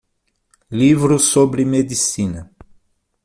[0.71, 2.49] Livros sobre medicina.